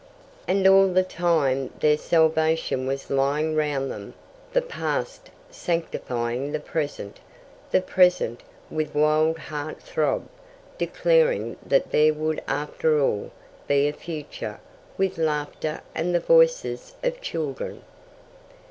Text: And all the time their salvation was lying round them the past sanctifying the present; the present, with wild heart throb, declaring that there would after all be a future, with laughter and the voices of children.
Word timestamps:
And 0.47 0.67
all 0.67 0.87
the 0.91 1.03
time 1.03 1.69
their 1.79 1.95
salvation 1.95 2.87
was 2.87 3.11
lying 3.11 3.55
round 3.55 3.91
them 3.91 4.15
the 4.51 4.63
past 4.63 5.29
sanctifying 5.51 6.51
the 6.53 6.59
present; 6.59 7.19
the 7.69 7.81
present, 7.81 8.41
with 8.71 8.95
wild 8.95 9.37
heart 9.37 9.79
throb, 9.79 10.27
declaring 10.79 11.55
that 11.63 11.91
there 11.91 12.15
would 12.15 12.41
after 12.47 12.99
all 12.99 13.29
be 13.67 13.87
a 13.87 13.93
future, 13.93 14.59
with 14.97 15.19
laughter 15.19 15.81
and 15.93 16.15
the 16.15 16.19
voices 16.19 16.95
of 17.03 17.21
children. 17.21 17.83